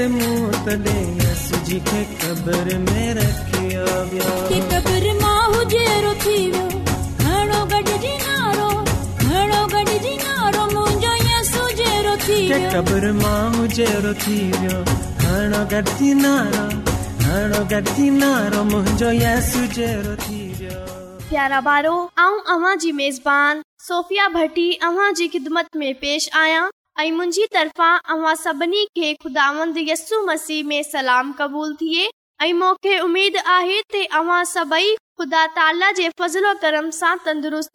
[0.02, 0.80] प्यारा
[21.62, 22.10] बारो
[22.94, 26.66] मेजबान, सोफ़िया भटी अव्हां जी ख़िदमत में पेश आहियां
[27.10, 32.10] मुंहिंजी तरफ़ा अव्हां सभिनी खे खुदांद यस्ु मसीह में सलाम क़बूल थिए
[32.44, 36.08] ऐं मूंखे उमेद आहे अवां सभई ख़ुदा ताला जे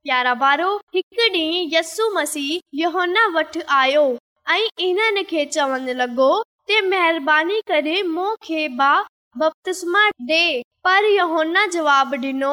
[0.02, 1.40] प्यारा बारो हिकु डी
[1.74, 4.04] यु मसीहोना वटि आयो
[4.50, 5.00] ऐं इन
[5.30, 6.30] खे चवण लॻो
[10.32, 10.42] डे
[10.84, 12.52] पर योहोन जवाब डि॒नो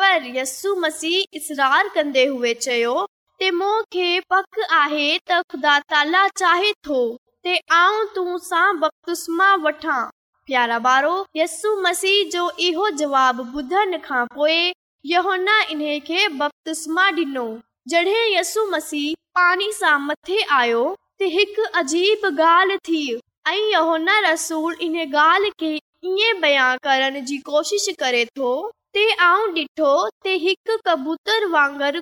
[0.00, 2.92] पर यसु मसीह इसरार कंदे चयो
[4.76, 5.18] आहे
[6.88, 7.00] थो
[9.64, 9.98] वठां
[10.46, 12.14] प्यारा बारो यसी
[13.02, 14.56] जवाब ॿुधण खां पोइ
[15.12, 17.44] यहोन इन खे बक्तुस्मा डि॒नो
[17.94, 25.76] जडे यस मसीह पाणी सां मथे आयो त हिकु अजीब गालहोन रसूल इन ॻाल्हि खे
[25.78, 28.50] ई बयान करण जी कोशिश करे थो
[29.22, 29.90] आऊं डि॒ठो
[30.24, 31.96] ते हिकु कबूतर वांगुर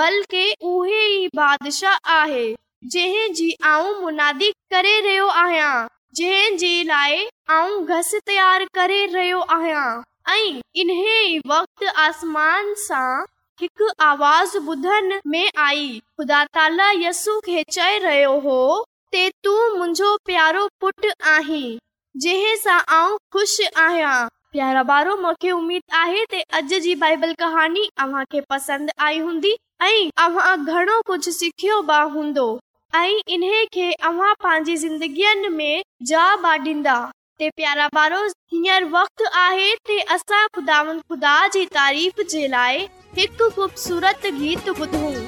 [0.00, 2.48] बल्कि उहे ई बादशाह आहे
[2.84, 6.26] रां जे लाइ रुदा ताला चू
[19.76, 21.78] मुंहिंजो प्यारो पुट आहीं
[22.16, 26.24] जंहिं सां आऊं ख़ुशि आहियां प्यारो बारो मूंखे उमीद आहे
[32.14, 32.48] हूंदो
[32.96, 36.96] ऐं इन्हे अव्हां पंहिंजी ज़िंदगीअ में जा बढ़ींदा
[37.38, 42.88] ते प्यारा पारो हींअर वक़्त आहे ते असां ख़ुदा ख़ुदा जी तारीफ़ जे लाइ
[43.18, 45.27] हिकु ख़ूबसूरत गीत ॿुधूं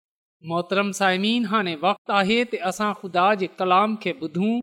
[0.49, 4.53] मोहतरम साइमीन हाणे वक़्तु आहे त असां ख़ुदा जे कलाम खे ॿुधूं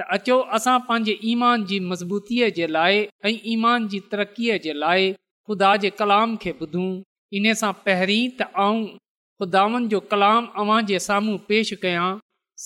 [0.00, 3.00] त अचो असां पंहिंजे ईमान जी मज़बूतीअ जे लाइ
[3.30, 5.08] ऐं ईमान जी तरक़ीअ जे लाइ
[5.50, 6.86] खुदा जे कलाम खे ॿुधूं
[7.40, 8.86] इन सां पहिरीं त ऐं
[9.42, 12.08] ख़ुदानि जो कलाम अवां जे साम्हूं पेश कयां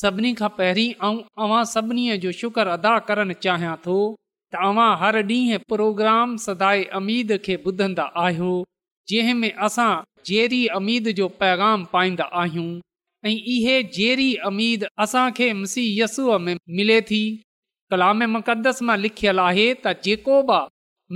[0.00, 3.98] सभिनी खां पहिरीं ऐं सभिनी जो शुक्र अदा करणु चाहियां थो
[4.56, 8.52] तव्हां हर ॾींहुं प्रोग्राम सदाए अमीद खे ॿुधंदा आहियो
[9.10, 9.90] जंहिं में असां
[10.28, 12.70] जहिड़ी अमीद जो पैगाम पाईंदा आहियूं
[13.28, 15.84] ऐं इहे जहिड़ी अमीद असांखे मिसी
[16.46, 17.20] में मिले थी
[17.90, 20.58] कलाम मक़दस मां लिखियलु आहे त जेको बि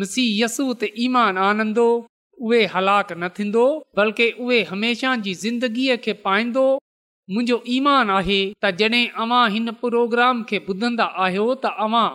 [0.03, 1.87] मिसी यस्सू त ईमान आनंदो
[2.47, 3.65] उहे हलाक न थींदो
[3.99, 6.65] बल्कि उहे हमेशा जी ज़िंदगीअ खे पाईंदो
[7.35, 12.11] मुंहिंजो ईमान आहे त जॾहिं अव्हां हिन प्रोग्राम खे ॿुधंदा आहियो त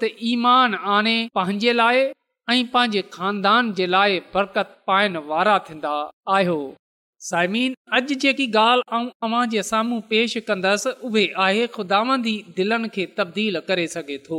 [0.00, 2.00] त ईमान आने पंहिंजे लाइ
[2.50, 5.90] ऐं पंहिंजे खानदान जे लाइ बरकत पाइण वारा थींदा
[6.36, 6.54] आहियो
[7.30, 13.04] साइमीन अॼु जेकी ॻाल्हि आऊं तव्हां जे साम्हूं पेश कंदसि उहे आहे खुदांदी दिलनि खे
[13.18, 14.38] तब्दील करे सघे थो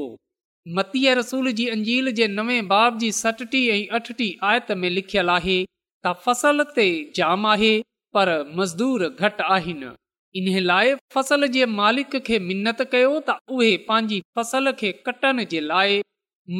[0.79, 5.59] मतीअ रसूल जी अंजील जे नवे बाब जी सतटीह ऐं अठटी आयत में लिखियलु आहे
[6.05, 6.87] त फ़सल ते
[7.19, 7.71] जाम आहे
[8.17, 9.93] पर मज़दूर घटि आहिनि
[10.41, 15.63] इन लाइ फ़सल जे मालिक खे मिनत कयो त उहे पंहिंजी फसल खे कटण जे
[15.73, 16.01] लाइ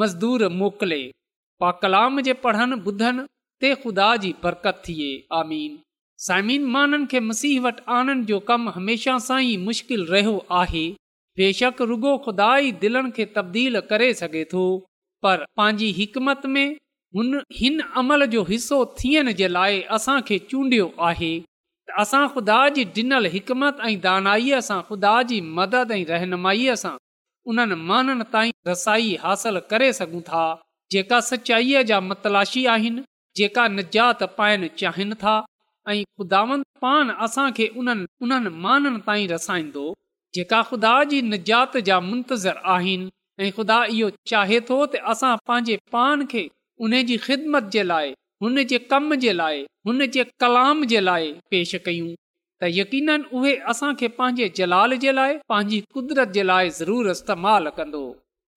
[0.03, 1.01] मज़दूर मोकिले
[1.61, 3.23] पा कलाम जे पढ़नि ॿुधनि
[3.63, 5.07] ते ख़ुदा जी बरकत थिए
[5.39, 5.73] आमीन
[6.25, 10.83] साइमिन माननि खे मसीह वटि आणण जो कमु हमेशा सां ई मुश्किल रहियो आहे
[11.41, 14.63] बेशक रुगो ख़ुदा ई दिलनि खे तब्दील करे सघे थो
[15.25, 16.67] पर पंहिंजी हिकमत में
[17.17, 21.33] हुन हिन अमल जो हिसो थियण जे लाइ असांखे चूंडियो आहे
[22.05, 26.95] असां ख़ुदा जी ॾिनल हिकमत ऐं दानाईअ सां ख़ुदा जी मदद ऐं रहनुमाईअ सां
[27.53, 30.45] उन्हनि माननि ताईं रसाई हासिल करे सघूं था
[30.91, 33.01] जेका सचाईअ जा मतलाशी आहिनि
[33.38, 35.34] जेका निजात पाइण चाहिनि था
[35.91, 39.84] ऐं ख़ुदावंद पान असांखे उन्हनि उन्हनि माननि ताईं रसाईंदो
[40.36, 43.08] जेका ख़ुदा जी निजात जा मुंतज़र आहिनि
[43.43, 46.43] ऐं ख़ुदा इहो चाहे थो त असां पंहिंजे पान खे
[46.86, 48.08] उन जी ख़िदमत जे लाइ
[48.43, 52.12] हुन जे कम जे लाइ हुन जे कलाम जे लाइ पेश कयूं
[52.62, 58.03] त यकीन उहे असांखे पंहिंजे जलाल जे लाइ पंहिंजी कुदरत जे लाइ ज़रूरु इस्तेमालु कंदो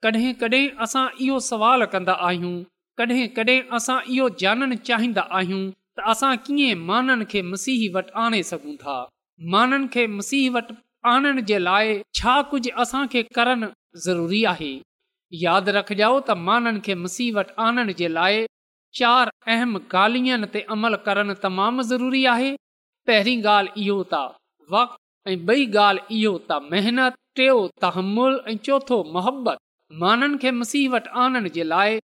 [0.04, 2.54] कॾहिं कॾहिं असां इहो सुवाल कंदा आहियूं
[2.98, 5.60] कॾहिं कॾहिं असां इहो ॼाणणु चाहींदा आहियूं
[5.98, 8.96] त असां कीअं माननि खे मुसीह वटि आणे सघूं था
[9.52, 10.74] माननि खे मसीह वटि
[11.12, 13.68] आणण जे लाइ छा कुझु असांखे करणु
[14.06, 14.72] ज़रूरी आहे
[15.46, 18.44] यादि रखजो त माननि खे मसीह वटि आणण जे लाइ
[18.98, 22.50] चार अहम ॻाल्हियुनि ते अमल करणु तमामु ज़रूरी आहे
[23.08, 24.26] पहिरीं ॻाल्हि इहो त
[24.74, 29.58] वक़्त ऐं ॿई ॻाल्हि इहो त महिनत टियों तहमुल ऐं चोथो मोहबतु
[30.00, 31.98] माननि खे मुसीबति आनन जे लाइ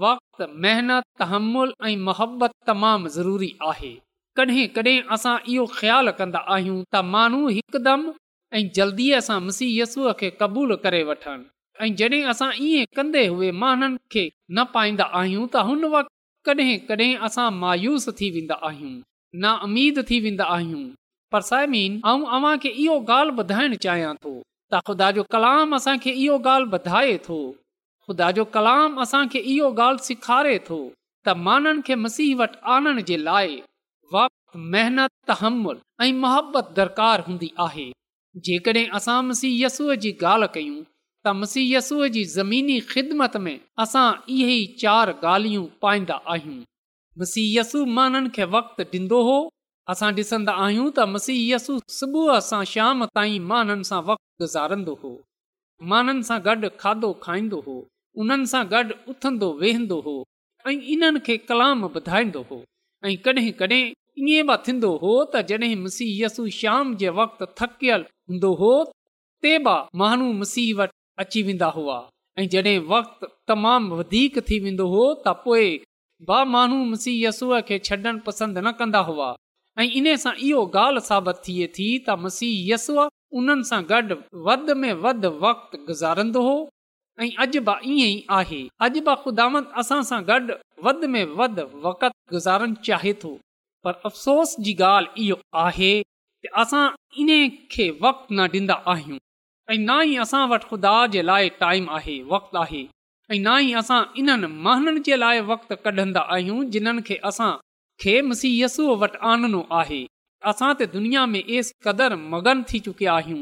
[0.00, 3.92] वक़्तु महिनतु तहमुल ऐं मोहबत तमामु ज़रूरी आहे
[4.38, 8.10] कॾहिं कॾहिं असां इहो ख़्यालु कन्दा आहियूं त माण्हू हिकदमि
[8.56, 11.44] ऐं जल्दीअ सां मुसीहयसूअ खे क़बूलु करे वठनि
[11.84, 14.24] ऐं जॾहिं असां इएं कंदे हुए माननि खे
[14.56, 16.16] न पाईंदा आहियूं त हुन वक़्ति
[16.50, 20.84] कॾहिं कॾहिं असां मायूस थी वेंदा आहियूं थी वेंदा आहियूं
[21.32, 24.34] पर साइमिन आउं अव्हां खे इहो ॻाल्हि ॿुधाइणु चाहियां थो
[24.72, 27.38] त ख़ुदा जो कलाम असांखे इहो ॻाल्हि वधाए थो
[28.06, 30.78] ख़ुदा जो कलाम असांखे इहो ॻाल्हि सेखारे थो
[31.26, 33.56] त माननि खे मसीह वटि आणण जे लाइ
[34.12, 37.88] वाप महिनत तहमुल हमुलु ऐं मुहबत दरकारु हूंदी आहे
[38.46, 40.80] जेकॾहिं असां मसीह यसूअ जी ॻाल्हि कयूं
[41.26, 46.58] त मसीह यसूअ जी ज़मीनी ख़िदमत में असां इहे ई चारि ॻाल्हियूं पाईंदा आहियूं
[47.24, 49.38] मुसीहय यसु माननि खे वक़्तु ॾींदो हो
[49.92, 55.12] असां डि॒संदा आहियूं त मसीह यसु सुबुह सां शाम ताईं माननि सां वक़्तु गुज़ारंदो हो
[55.92, 56.38] माननि सां
[56.82, 57.76] खाधो खाईंदो हो
[58.22, 60.16] उन्हनि सां गॾु उथंदो वेहंदो हो
[60.68, 62.58] ऐं इन्हनि खे कलाम ॿुधाईंदो हो
[63.06, 63.82] ऐं कॾहिं कॾहिं
[64.20, 68.72] इएं बि थींदो हो तॾहिं मसीह यसु शाम जे वक़्तु थकियल हूंदो हो
[69.42, 69.76] ते बि
[70.40, 71.96] मसीह वटि अची वेंदा हुआ
[72.40, 75.64] ऐं जॾहिं वक़्तु तमामु वधीक थी वेंदो हो त पोए
[76.54, 79.28] माण्हू मसीहय यसु खे छॾण पसंदि न कंदा हुआ
[79.78, 82.98] ऐं इन सां इहो ॻाल्हि साबित थिए थी त मसीह यस्व
[83.40, 84.16] उन्हनि सां गॾु
[84.48, 86.54] वध में वध वक़्तु गुज़ारींदो हो
[87.20, 89.48] ऐं अॼु बि ईअं ई आहे अॼु बि ख़ुदा
[91.14, 93.32] में वध वक़्त गुज़ारणु चाहे थो
[93.84, 95.92] पर अफ़सोस जी ॻाल्हि इहो आहे
[96.64, 96.84] असां
[97.24, 97.32] इन
[97.74, 102.58] खे वक़्तु न ॾींदा आहियूं ना ई असां वटि खुदा जे लाइ टाइम आहे वक़्तु
[102.64, 102.82] आहे
[103.32, 107.20] ऐं ना ई असां इन्हनि महननि जे लाइ वक़्तु कढन्दा आहियूं जिन्हनि खे
[108.02, 110.02] खे मसीयसू वटि आनणो आहे
[110.50, 113.40] असां त दुनिया में एस क़दुरु मगन थी चुकिया आहियूं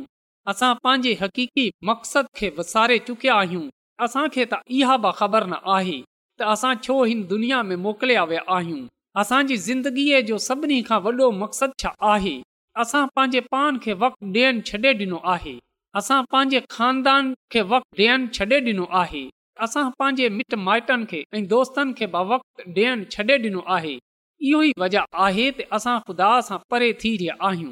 [0.53, 5.99] असां पंहिंजे हक़ीक़ी मक़सदु खे विसारे चुकिया आहियूं त इहा बि ख़बर न आहे
[6.41, 8.81] त असां छो हिन दुनिया में मोकिलिया विया आहियूं
[9.21, 12.35] असांजी ज़िंदगीअ जो सभिनी खां वॾो मक़सदु छा आहे
[12.83, 15.55] असां पंहिंजे पान खे वक़्तु ॾियनि छॾे डि॒नो आहे
[16.01, 19.25] असां पंहिंजे खानदान खे वक़्तु ॾियणु छॾे डि॒नो आहे
[19.69, 23.97] असां पंहिंजे मिट माइटनि खे ऐं दोस्तनि खे बि वक़्तु ॾियणु छॾे ॾिनो आहे
[24.47, 27.71] इहो ई वजह आहे त असां ख़ुदा सां परे थी रहिया आहियूं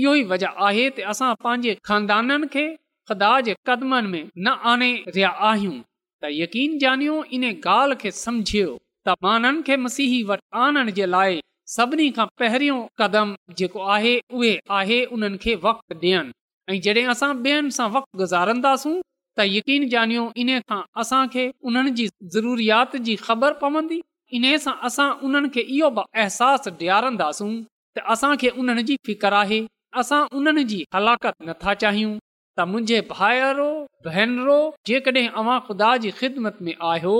[0.00, 2.64] इहो ई वजह आहे त असां पंहिंजे ख़ानदाननि खे
[3.10, 8.70] ख़ुदा जे कदमनि में न आणे रहिया आहियूं त यकीन ॼानियो इन ॻाल्हि खे सम्झियो
[8.70, 11.38] त माननि खे मसीह वटि आणण जे लाइ
[11.76, 16.34] सभिनी खां पहिरियों कदम जेको आहे उहे आहे उन्हनि खे वक़्तु ॾियनि
[16.72, 23.02] ऐं जॾहिं असां ॿियनि सां वक़्तु गुज़ारंदासूं त यकीन इन खां असांखे उन्हनि जी ज़रूरीयात
[23.10, 24.02] जी ख़बर पवंदी
[24.36, 27.50] इन सां असां उन्हनि खे इहो अहसासु ॾियारींदासूं
[27.98, 29.60] त असांखे उन्हनि जी फिकर आहे
[30.00, 32.10] असां उन्हनि जी हलाकत नथा चाहियूं
[32.58, 33.68] त मुंहिंजे भाइरो
[34.08, 37.16] भेनरो जेकॾहिं ख़ुदा जी ख़िदमत में आहियो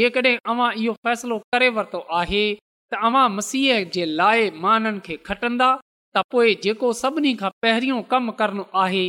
[0.00, 2.44] जेकॾहिं इहो फ़ैसिलो करे वरितो आहे
[2.94, 5.72] तव्हां मसीह जे लाइ माननि खे खटंदा
[6.14, 9.04] त पोए जेको सभिनी खां पहिरियों कम करणो आहे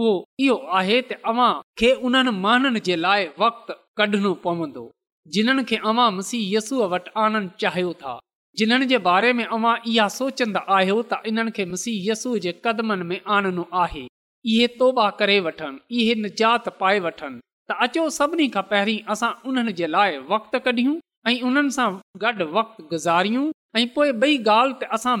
[0.00, 0.16] उहो
[0.48, 4.86] इहो आहे उन्हनि माननि जे लाइ वक़्तु कढणो पवंदो
[5.34, 8.12] जिन्हनि खे अवां मुसीहसूअ वटि आणणु चाहियो था
[8.58, 13.04] जिन्हनि जे बारे में अवां इहा सोचंदा आहियो त इन्हनि खे मुसीह यस्सू जे कदमनि
[13.10, 14.04] में आणनो आहे
[14.52, 19.72] इहे तौबा करे वठनि इहे निजात पाए वठनि त अचो सभिनी खां पहिरीं असां उन्हनि
[19.80, 20.96] जे लाइ वक़्तु कढियूं
[21.30, 21.88] ऐं उन्हनि सां
[22.24, 23.44] गॾु वक़्त गुज़ारियूं
[23.80, 25.16] ऐं पोए ॻाल्हि ते असां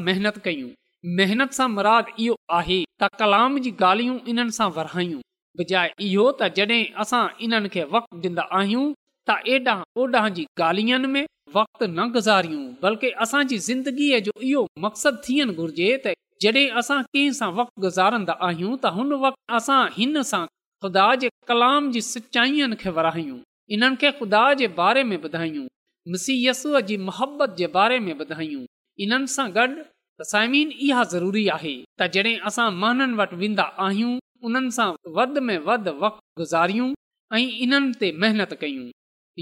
[0.46, 0.70] कयूं
[1.20, 5.18] महिनत सां मुराद इहो आहे त कलाम जी ॻाल्हियूं इन्हनि सां वराइयूं
[5.58, 8.86] बजाहि इहो त जॾहिं असां इन्हनि खे वक़्तु ॾींदा आहियूं
[9.28, 15.88] ओडा जी ॻाल्हियुनि में वक्त न गुज़ारियूं बल्कि असांजी ज़िंदगीअ जो इहो मक़सदु थियण घुर्जे
[16.04, 16.12] त
[16.42, 20.44] जॾहिं असां कंहिं सां वक़्तु गुज़ारंदा आहियूं त हुन वक़्त असां हिन सां
[20.84, 25.66] ख़ुदा जे कलाम जी सचाईअनि खे वराइनि खे खुदा जे बारे में ॿुधाइयूं
[27.08, 28.62] मोहबत जे बारे में ॿुधायूं
[29.06, 34.12] इन्हनि सां गॾु इहा ज़रूरी आहे त जॾहिं असां महननि वटि वेंदा आहियूं
[34.50, 35.56] उन्हनि सां वध में
[36.42, 36.90] गुज़ारियूं
[37.38, 38.86] ऐं इन्हनि ते मेहनत कयूं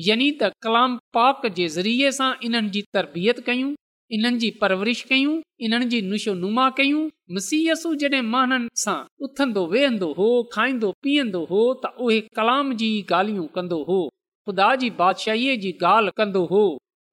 [0.03, 3.69] यानी त कलाम पाक जे ज़रिए सां इन्हनि जी तरबियत कयूं
[4.17, 5.35] इन्हनि जी परवरिश कयूं
[5.67, 7.03] इन्हनि जी नुशोनुमा कयूं
[7.37, 8.97] मसीयसु जॾहिं महन सां
[9.29, 14.01] उथंदो वेहंदो हो खाईंदो पीअंदो हो त उहे कलाम जी ॻाल्हियूं कंदो हो
[14.49, 16.65] ख़ुदा जी बादशाहीअ जी ॻाल्हि कंदो हो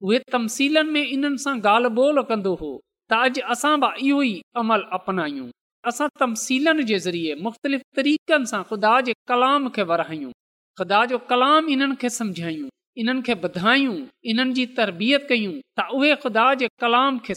[0.10, 2.74] उहे तमसीलनि में इन्हनि सां ॻाल्हि ॿोल कंदो हो
[3.14, 4.34] त अॼु असां बि इहो ई
[4.66, 5.48] अमल अपनायूं
[5.94, 10.34] असां तमसीलनि जे ज़रिए मुख़्तलिफ़ तरीक़नि सां ख़ुदा जे कलाम खे विरहायूं
[10.80, 12.10] ख़ुदा जो कलाम इन्हनि खे
[13.34, 13.96] ॿुधायूं
[14.78, 17.36] तरबियत कयूं त उहे ख़ुदा जे कलाम खे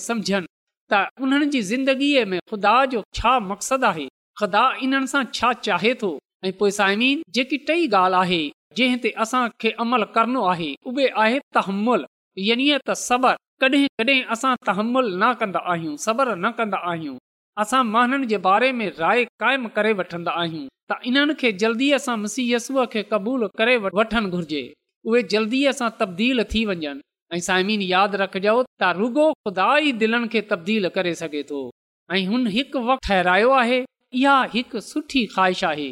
[2.51, 4.07] ख़ुदा जो छा मक़सदु आहे
[5.39, 6.11] छा चाहे थो
[6.45, 8.41] ऐं पोइ साइमीन जेकी टई ॻाल्हि आहे
[8.81, 12.03] जंहिं ते असांखे अमल करणो आहे उहे आहे तहमुल
[12.49, 17.17] यानी तहमुल न कंदा आहियूं सबर न कंदा आहियूं
[17.63, 22.17] असां महननि जे बारे में राय कायम करे वठंदा आहियूं त इन्हनि खे जल्दीअ सां
[22.23, 24.63] मुसीयसूअ खे क़बूलु करे वठणु घुर्जे
[25.11, 27.03] उहे जल्दीअ सां तब्दील थी वञनि
[27.35, 31.61] ऐं साइमिन यादि रखजो त रुॻो ख़ुदा ई दिलनि खे तब्दील करे सघे थो
[32.17, 33.79] ऐं हुन हिकु वक़्तु ठहिरायो आहे
[34.23, 35.89] इहा हिकु सुठी ख़्वाहिश आहे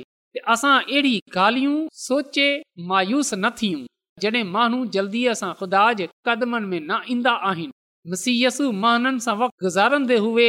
[0.57, 2.48] असां अहिड़ी ॻाल्हियूं सोचे
[2.90, 3.83] मायूस न थियूं
[4.27, 7.72] जॾहिं माण्हू जल्दीअ सां ख़ुदा जे कदमनि में न ईंदा आहिनि
[8.14, 10.48] मुसीयसु महननि सां वक़्तु गुज़ारंदे हुए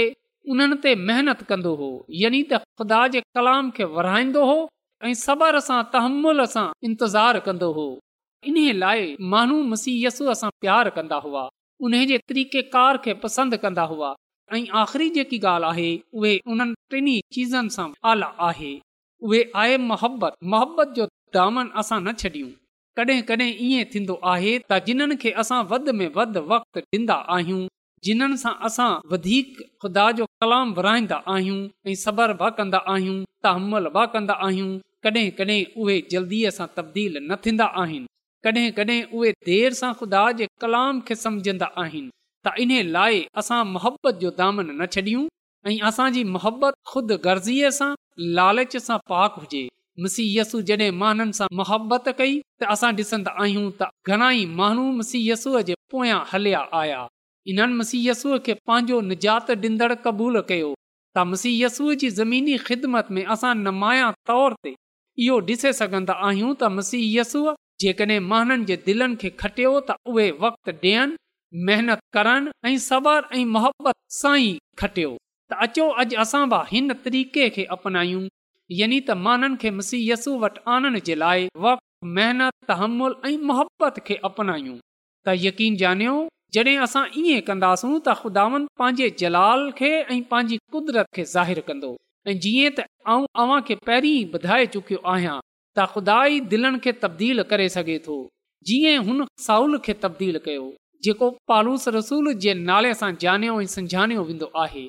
[0.51, 4.55] उन्हनि ते کندو कंदो हो تے त ख़ुदा जे कलाम खे विराईंदो हो
[5.07, 7.85] ऐं सबर सां तहमुल सां इंतज़ार कंदो हो
[8.51, 11.43] इन्हीअ लाइ माण्हू मसीयसुअ सां प्यार कंदा हुआ
[11.89, 14.09] उन जे तरीक़ेकार खे पसंदि कंदा हुआ
[14.53, 15.87] ऐं आखिरी जेकी ॻाल्हि आहे
[16.21, 18.73] उहे उन्हनि टिनी चीज़नि सां आल आहे
[19.29, 21.07] उहे आहे मोहबत मोहबत जो
[21.39, 22.51] दामन असां न छॾियूं
[22.99, 27.63] कड॒हिं कॾहिं ईअं थींदो आहे त जिन्हनि खे असां वध में वक़्त ॾीन्दा आहियूं
[28.05, 29.49] जिन्हनि सां असां वधीक
[29.83, 34.71] ख़ुदा जो कलाम विराईंदा आहियूं ऐं सबर बा कंदा आहियूं त हमल बा कंदा आहियूं
[35.05, 38.09] कॾहिं कॾहिं उहे जल्दी सां तब्दील न थींदा आहिनि
[38.47, 42.11] कॾहिं कॾहिं उहे देरि सां ख़ुदा जे कलाम खे समुझंदा आहिनि
[42.47, 45.23] त इन लाइ असां मोहबत जो दामन न छॾियूं
[45.71, 47.89] ऐं असांजी मोहबत ख़ुदि गर्ज़ीअ सां
[48.41, 49.63] लालच सां पाक हुजे
[50.07, 55.81] मसीहयसु जॾहिं माननि सां मुहबत कई त असां ॾिसंदा आहियूं त घणाई माण्हू मुसीयसूअ जे
[55.95, 57.01] पोयां हलिया आया
[57.51, 60.69] इन्हनि मुसीयसूअ खे पंहिंजो निजात ॾींदड़ु क़बूलु कयो
[61.15, 64.73] त मुसीयसूअ जी ज़मीनी ख़िदमत में असां नमाया तौर ते
[65.25, 67.53] इहो ॾिसे सघंदा आहियूं त मसीयसूअ
[67.85, 71.17] जेकॾहिं माननि जे दिलनि खे खटियो त उहे वक़्तु ॾियनि
[71.69, 74.53] महिनत करनि ऐं सवार ऐं मोहबत सां ई
[74.83, 75.11] खटियो
[75.51, 78.23] त अचो अॼु असां बि हिन तरीक़े खे अपनायूं
[78.79, 84.17] यानी त माननि खे मुसीयसू वटि आणण जे लाइ वक़्तु महिनत हमुलु ऐं मोहबत खे
[84.31, 84.77] अपनायूं
[85.27, 85.75] त यकीन
[86.55, 91.89] जड॒ असां ईअं कंदासूं त ख़ुदावन पंहिंजे जलाल खे ऐं पंहिंजी कुदरत खे ज़ाहिरु कंदो
[92.27, 95.37] ऐ जीअं तव्हांखे पहिरीं ॿुधाए चुकियो आहियां
[95.77, 98.17] त खु़ाई दिलनि खे तब्दील करे सघे थो
[98.69, 100.67] जीअं हुन साउल खे तब्दील कयो
[101.07, 104.85] जेको पालूस रसूल जे नाले सां जानयो ऐं सम्झान वेंदो आहे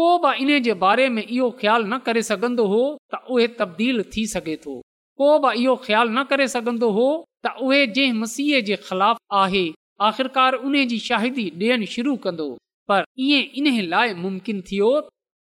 [0.00, 2.80] को बि इन जे बारे में इहो ख़्यालु न करे सघंदो हो
[3.14, 4.76] त उहे तब्दील थी सघे थो
[5.22, 7.08] को बि इहो ख़्यालु न करे सघंदो हो
[7.46, 9.66] त उहे जंहिं मसीह जे ख़िलाफ़ आहे
[10.06, 12.48] आख़िरकार उन जी शाहिदी ॾियण शुरू कंदो
[12.88, 14.90] पर इएं इन लाइ मुमकिन थियो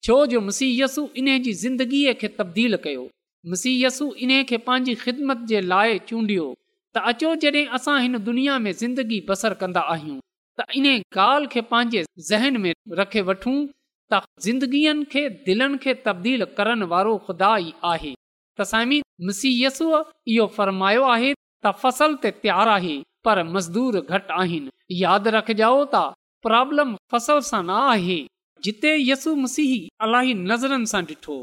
[0.04, 3.08] छो जो मुसीयसु इन जी ज़िंदगीअ खे तब्दील कयो
[3.52, 5.46] मुसीयसु इन्हे खे पंहिंजी ख़िदमत
[6.10, 6.46] चूंडियो
[6.96, 7.32] त अचो
[7.78, 10.20] असां हिन दुनिया में ज़िंदगी बसर कंदा आहियूं
[10.60, 12.64] त इन ॻाल्हि खे पंहिंजे
[13.02, 13.58] रखे वठूं
[14.14, 18.14] त ज़िंदगीअ खे दिलनि खे तब्दील करण वारो खुदा ई आहे
[18.60, 19.88] तसी मुसीयसू
[20.34, 24.70] इहो फरमायो आहे त फसल ते तयारु आहे पर मज़दूर घटि आहिनि
[25.04, 26.02] यादि रखजाओ त
[26.48, 28.18] प्रॉब्लम फसल सां न आहे
[28.66, 29.72] जिते यसु मसीह
[30.08, 31.36] इलाही नज़रनि सां ॾिठो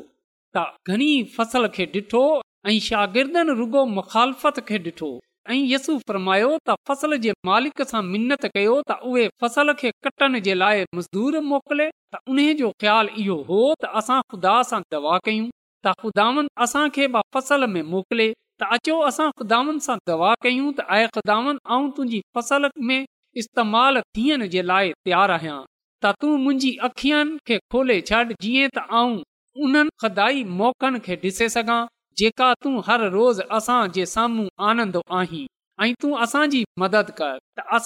[0.57, 2.23] त घणी फसल खे ॾिठो
[2.71, 5.11] ऐं शागिर्दनि रुॻो मुखालफ़त खे ॾिठो
[5.53, 10.39] ऐं यसू फरमायो त फसल जे मालिक सां मिनत कयो त उहे फसल खे कटण
[10.47, 15.19] जे लाइ मज़दूर मोकिले त उन जो ख़्यालु इहो हो त असां ख़ुदा सां दवा
[15.29, 16.87] कयूं त ख़ुदानि असां
[17.39, 18.31] फसल में मोकिले
[18.63, 19.59] त अचो असां ख़ुदा
[20.45, 23.03] कयूं तुंहिंजी फसल में
[23.43, 25.57] इस्तेमालु थियण जे लाइ तयार आहियां
[26.05, 31.81] त तूं मुंहिंजी अखियुनि खे खोले छॾ जीअं तौक़नि खे ॾिसे सघां
[32.23, 35.41] जेका तूं हर रोज़ असां जे साम्हूं आनंदो आहीं
[35.87, 37.81] ऐं तूं असांजी मदद कर त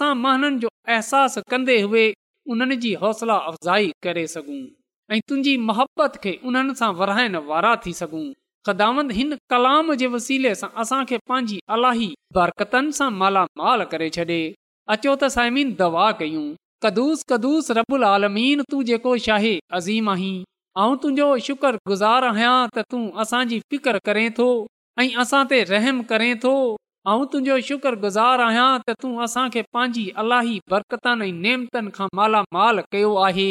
[0.64, 2.02] जो अहसासु कंदे हुए
[2.54, 4.60] उन्हनि जी हौसला अफ़ज़ाई करे सघूं
[5.16, 8.22] ऐं तुंहिंजी मोहबत खे उन्हनि सां विराइण वारा थी सघूं
[8.66, 14.40] ख़दामंद हिन कलाम जे वसीले सां असांखे पंहिंजी अलाही बरकतनि सां करे छॾे
[14.94, 16.46] अचो त साइमी दवा कयूं
[16.84, 17.70] कदुस कदुस
[19.26, 20.36] शाहे अज़ीम आहीं
[20.80, 24.48] ऐं तुंहिंजो शुक्र गुज़ार आहियां त तूं असांजी फिकर करें थो
[25.02, 26.52] ऐं असां ते रहम करें थो
[27.12, 32.80] ऐं तुंहिंजो शुक्र गुज़ार आहियां त तूं असांखे पंहिंजी अलाही बरकतनि ऐं नेमतन खां मालामाल
[32.96, 33.48] कयो आहे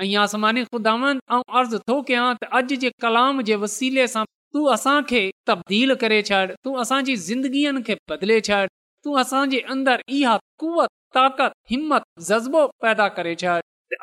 [0.00, 5.00] ऐं आसमानी ख़ुदान अर्ज़ु थो कयां त अॼु जे कलाम जे वसीले सां तू असां
[5.08, 8.64] खे तब्दील करे छॾ तू असांजी ज़िंदगीअ खे बदिले छॾ
[9.04, 13.58] तूं असां अंदरि इहा कुवत ताक़त हिमत जज़्बो पैदा करे छॾ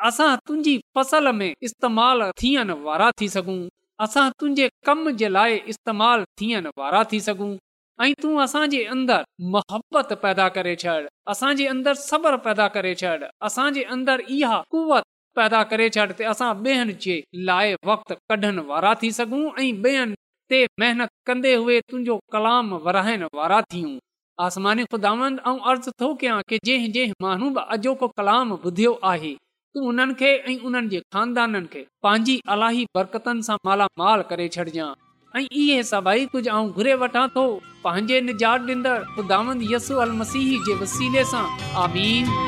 [0.08, 3.58] असां तुंहिंजी फसल में इस्तेमाल थियण वारा थी सघूं
[4.06, 7.54] असां तुंहिंजे कम जे लाइ इस्तेमाल थियण वारा थी सघूं
[8.04, 8.62] ऐं तू असां
[8.94, 9.22] अंदरि
[9.54, 10.98] मोहबत पैदा करे छॾ
[11.32, 13.16] असांजे अंदरि सब्र पैदा करे छॾ
[13.48, 15.04] असां अंदरि इहा कुवत
[15.36, 20.08] पैदा करे छॾ असां ॿियनि जे लाइ वक़्त कढण वारा थी सघूं ऐं
[20.50, 23.90] ते महिनत कंदे हुए तुंहिंजो कलाम वराइण वारा थियूं
[24.46, 29.30] आसमानी ख़ुदांद ऐं अर्ज़ु थो कयां की जंहिं जंहिं माण्हू बि अॼोको कलाम ॿुधियो आहे
[29.74, 33.36] तूं उन्हनि खे ऐं उन्हनि जे खानदाननि खे
[33.70, 34.92] मालामाल करे छॾिजांइ
[35.40, 37.46] ऐं इहे सभई कुझु घुरे वठां थो
[38.30, 41.44] निजात ॾींदड़ ख़ुदांद यसू अल मसीह जे वसीले सां
[41.88, 42.38] आमीन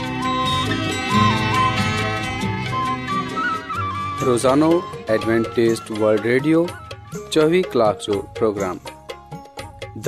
[4.31, 4.73] रोज़ानो
[5.19, 6.67] एडवेंटेज वर्ल्ड रेडियो
[7.15, 8.79] चोवीह कलाक जो प्रोग्राम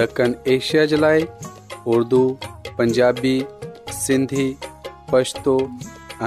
[0.00, 1.24] ॾखण एशिया जे लाइ
[1.94, 2.20] उर्दु
[2.78, 3.34] पंजाबी
[3.94, 4.46] सिंधी
[5.12, 5.56] पछतो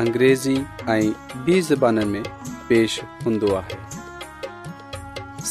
[0.02, 0.56] अंग्रेज़ी
[0.90, 1.00] ऐं
[1.48, 2.22] ॿी ज़बान में
[2.70, 3.78] पेश हूंदो आहे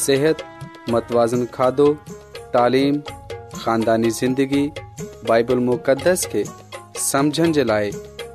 [0.02, 0.44] सिहत
[0.94, 1.88] मतवाज़न खाधो
[2.56, 4.64] तालीम ख़ानदानी ज़िंदगी
[5.32, 6.44] بائبل مقدس खे
[7.08, 7.90] समुझण जे लाइ